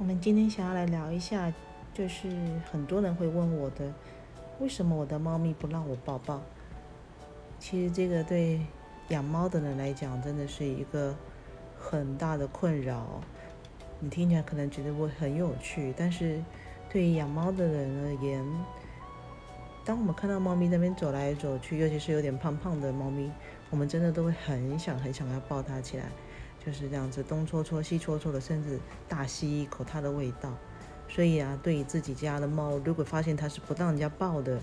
[0.00, 1.52] 我们今天想要来聊一下，
[1.92, 2.26] 就是
[2.72, 3.92] 很多人会问我的，
[4.58, 6.40] 为什么我的猫咪不让我抱抱？
[7.58, 8.58] 其实这个对
[9.10, 11.14] 养猫的人来讲，真的是一个
[11.78, 13.20] 很大的困扰。
[13.98, 16.42] 你听起来可能觉得我很有趣，但是
[16.88, 18.42] 对于养猫的人而言，
[19.84, 23.30] 当我们看到猫咪那边走来走去，尤其是有点胖胖的猫咪，
[23.68, 26.06] 我们真的都会很想很想要抱它起来。
[26.64, 28.78] 就是这样子，东搓搓西搓搓的，甚至
[29.08, 30.52] 大吸一口它的味道。
[31.08, 34.60] 所以啊，对于自己家的猫，如果发现它是不让人家抱的，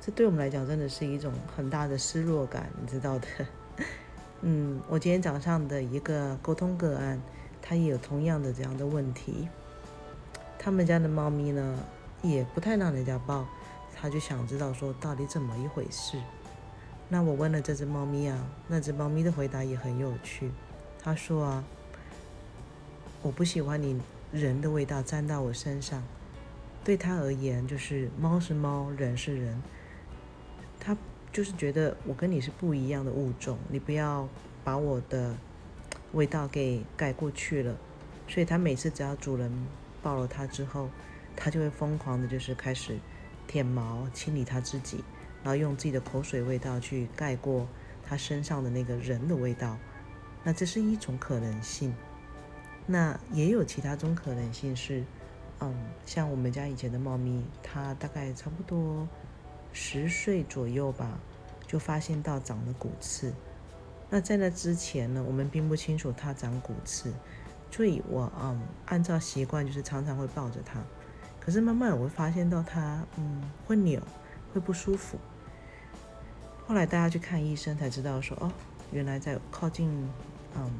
[0.00, 3.26] 这对我们来讲真的是一种很大的失落感，你知道的。
[4.42, 7.22] 嗯，我今天早上的一个沟通个案，
[7.62, 9.48] 他也有同样的这样的问题。
[10.58, 11.78] 他们家的猫咪呢，
[12.22, 13.46] 也不太让人家抱，
[13.94, 16.20] 他就想知道说到底怎么一回事。
[17.08, 18.36] 那我问了这只猫咪啊，
[18.68, 20.50] 那只猫咪的回答也很有趣。
[21.06, 21.64] 他说啊，
[23.22, 23.96] 我不喜欢你
[24.32, 26.02] 人的味道沾到我身上。
[26.82, 29.62] 对他而言，就是猫是猫，人是人。
[30.80, 30.96] 他
[31.32, 34.28] 就是觉得我跟你是不一样的物种，你不要
[34.64, 35.36] 把我的
[36.10, 37.76] 味道给盖过去了。
[38.26, 39.48] 所以他每次只要主人
[40.02, 40.90] 抱了他之后，
[41.36, 42.98] 他就会疯狂的，就是开始
[43.46, 45.04] 舔毛、清理他自己，
[45.44, 47.68] 然后用自己的口水味道去盖过
[48.04, 49.78] 他身上的那个人的味道。
[50.46, 51.92] 那这是一种可能性，
[52.86, 55.04] 那也有其他种可能性是，
[55.58, 55.74] 嗯，
[56.06, 59.08] 像我们家以前的猫咪，它大概差不多
[59.72, 61.18] 十岁左右吧，
[61.66, 63.34] 就发现到长了骨刺。
[64.08, 67.12] 那在那之前呢，我们并不清楚它长骨刺，
[67.72, 70.80] 所以我嗯，按照习惯就是常常会抱着它。
[71.40, 74.00] 可是慢慢我会发现到它，嗯，会扭，
[74.54, 75.18] 会不舒服。
[76.68, 78.52] 后来大家去看医生才知道说，哦，
[78.92, 80.08] 原来在靠近。
[80.56, 80.70] 嗯，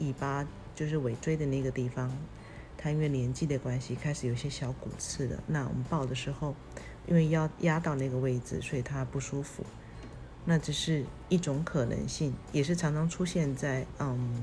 [0.00, 2.10] 尾巴就是尾椎的那个地方，
[2.76, 5.42] 它因为年纪的关系开始有些小骨刺了。
[5.46, 6.54] 那我们抱的时候，
[7.06, 9.64] 因为要压到那个位置，所以它不舒服。
[10.44, 14.42] 那只是一种可能性，也是常常出现在嗯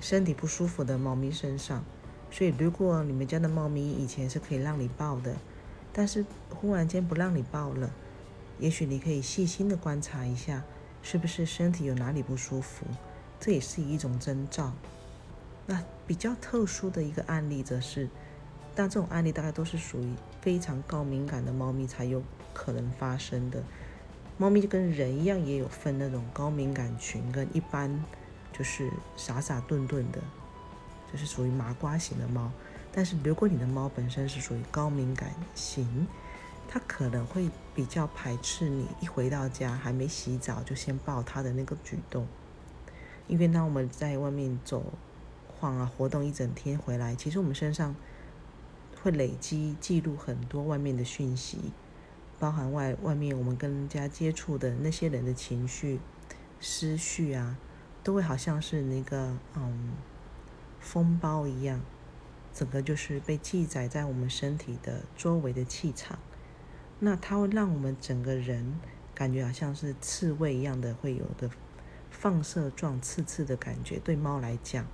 [0.00, 1.84] 身体不舒服的猫咪身上。
[2.30, 5.36] 所以如果你们家的猫咪以前是可以让你抱的，
[5.92, 7.90] 但是忽然间不让你抱了，
[8.58, 10.64] 也许你可以细心的观察一下。
[11.08, 12.84] 是不是身体有哪里不舒服？
[13.38, 14.72] 这也是一种征兆。
[15.64, 18.08] 那比较特殊的一个案例则是，
[18.74, 22.20] 但这种案例大概都是属于非常高敏感的猫咪才有
[22.52, 23.62] 可能发生的。
[24.36, 28.04] 猫咪就跟人一样，也有分那种高敏感群跟一般
[28.52, 30.20] 就是傻傻顿顿的，
[31.12, 32.50] 就是属于麻瓜型的猫。
[32.90, 36.08] 但是如果你的猫本身是属于高敏感型，
[36.68, 42.26] 他可能会比较排斥你一回到家还没洗澡就先抱他的那个举动，
[43.28, 44.92] 因为当我们在外面走
[45.58, 47.94] 晃啊活动一整天回来，其实我们身上
[49.02, 51.72] 会累积记录很多外面的讯息，
[52.38, 56.00] 包含外外面我们跟人家接触的那些人的情绪、
[56.60, 57.56] 思绪啊，
[58.02, 59.92] 都会好像是那个嗯
[60.80, 61.80] 风包一样，
[62.52, 66.18] 整个就是被记载在我们身体的周围的气场。
[66.98, 68.80] 那它会让我们整个人
[69.14, 71.50] 感觉好像是刺猬一样的，会有的
[72.10, 73.98] 放射状刺刺的感觉。
[73.98, 74.86] 对猫来讲，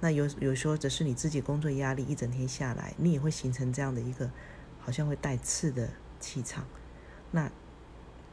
[0.00, 4.30] 那有有时候只是你自己工作压力一整天下来，你也会形成这样的一个
[4.78, 5.88] 好像会带刺的
[6.20, 6.66] 气场。
[7.30, 7.50] 那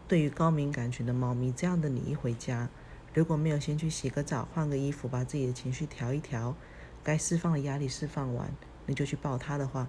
[0.08, 2.68] 对于高敏感群的猫咪，这样的你一回家，
[3.14, 6.56] 如果没有先去洗个澡、换个衣服，把自己的情绪调一调，
[7.02, 8.54] 该释放的压力释放完，
[8.86, 9.88] 你就去抱它的话，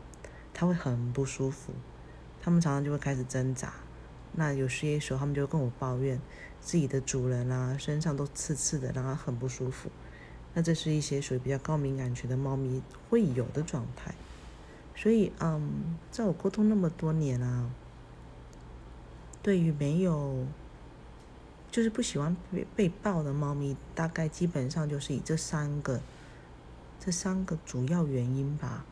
[0.54, 1.72] 它会很不舒服。
[2.42, 3.72] 他们常常就会开始挣扎，
[4.32, 6.20] 那有些时候他们就会跟我抱怨
[6.60, 9.88] 自己的主人啊身上都刺刺的，让他很不舒服。
[10.52, 14.12] 那这是一些属于比较高敏感群的猫咪会有的状态。
[14.94, 17.70] 所以，嗯，在我沟通那么多年啊，
[19.42, 20.44] 对于没有
[21.70, 26.00] 就是不喜欢被被抱的猫咪，大概基本上就是以这三个
[27.00, 28.84] 这三个主要原因吧。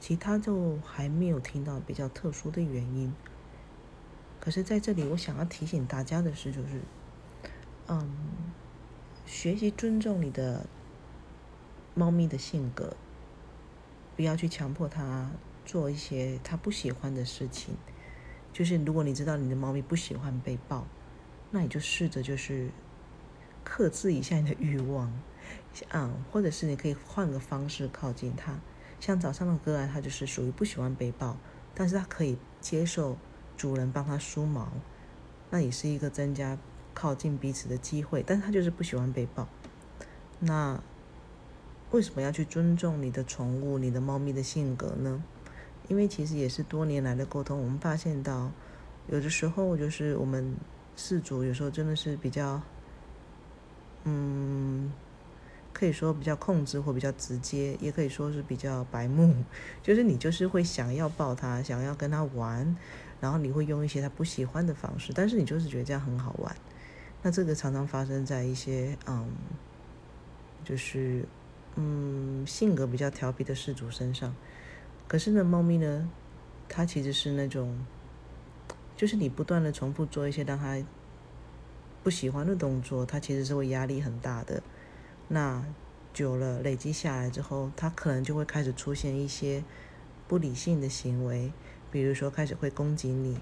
[0.00, 3.14] 其他就还没有听到比较特殊的原因。
[4.40, 6.80] 可是在这里，我想要提醒大家的是，就是，
[7.86, 8.10] 嗯，
[9.26, 10.66] 学习尊重你的
[11.94, 12.96] 猫咪的性格，
[14.16, 15.30] 不要去强迫它
[15.66, 17.76] 做一些它不喜欢的事情。
[18.52, 20.86] 就是如果你知道你的猫咪不喜欢被抱，
[21.50, 22.70] 那你就试着就是
[23.62, 25.12] 克制一下你的欲望，
[25.90, 28.58] 嗯，或者是你可以换个方式靠近它。
[29.00, 31.36] 像早上的个案，它就是属于不喜欢被抱，
[31.74, 33.16] 但是它可以接受
[33.56, 34.68] 主人帮它梳毛，
[35.50, 36.56] 那也是一个增加
[36.94, 38.22] 靠近彼此的机会。
[38.24, 39.48] 但是它就是不喜欢被抱。
[40.38, 40.80] 那
[41.90, 45.22] 为什么要去尊重你的宠物、你的猫咪的性格呢？
[45.88, 48.52] 因为其实也是多年来的沟通，我们发现到，
[49.08, 50.54] 有的时候就是我们
[50.96, 52.62] 饲主有时候真的是比较，
[54.04, 54.92] 嗯，
[55.80, 59.34] 可以说比较控制或比较直接，也可以说是比较白目，
[59.82, 62.76] 就是你就是会想要抱它，想要跟它玩，
[63.18, 66.54] 然后你会用一些它不喜欢的方式，但是你就是觉得这样很好玩。
[67.22, 69.26] 那这个常常发生在一些嗯，
[70.62, 71.24] 就是
[71.76, 74.36] 嗯性格比较调皮的事主身上。
[75.08, 76.10] 可是呢，猫咪呢，
[76.68, 77.74] 它其实是那种，
[78.98, 80.76] 就是你不断的重复做一些让它
[82.02, 84.62] 不喜欢的动作，它其实是会压力很大的。
[85.32, 85.64] 那
[86.12, 89.64] 久了累积下来之后，它可能就会开始出现一些
[90.28, 91.52] 不理性的行为，
[91.90, 93.40] 比如说开始会攻击你，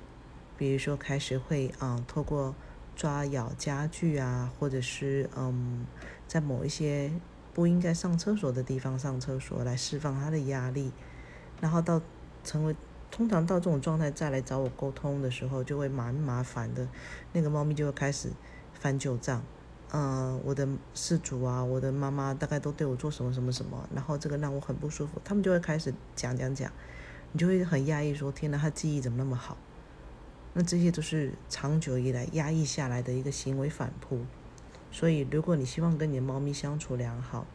[0.56, 2.54] 比如说开始会啊透过。
[2.98, 5.86] 抓咬家具啊，或者是嗯，
[6.26, 7.12] 在某一些
[7.54, 10.90] 不应该上厕所的地方上厕所，来释放他的压力。
[11.60, 12.02] 然后到
[12.42, 12.74] 成为
[13.08, 16.88] 通常到这种状态再来找我沟通的时候，就会蛮麻烦的。
[17.32, 18.32] 那个猫咪就会开始
[18.72, 19.44] 翻旧账，
[19.90, 25.20] 嗯，我的饲主啊，我的妈妈大概都对我做什么什么什么，然后这个让我很不舒服。
[25.24, 26.70] 他们就会开始讲讲讲，
[27.32, 29.56] 你就会很压抑，说天哪，他记忆怎么那么好？
[30.52, 34.20] 那这些都是长久以来压抑下来的一个行为反扑，
[34.90, 37.46] 所以如果你希望跟你的猫咪相处良好，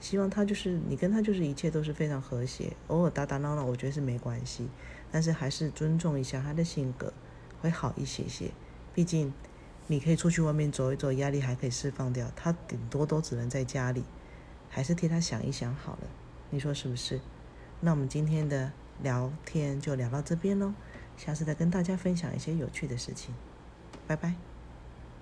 [0.00, 4.68] 希望它就是你跟它就是一切都是非常和谐，偶尔打打闹闹，我觉得是没关系，
[5.10, 7.12] 但是还是尊重一下它的性格
[7.60, 8.50] 会好一些些。
[8.92, 9.32] 毕竟
[9.86, 14.04] 你可以出去外面走一走，压力还可以释放掉，他顶多都只能在家里，
[14.68, 16.08] 还是替他想一想好了，
[16.50, 17.20] 你说是不是？
[17.80, 20.72] 那我们今天的聊天就聊到这边喽。
[21.16, 23.34] 下次再跟大家分享一些有趣的事情，
[24.06, 24.51] 拜拜。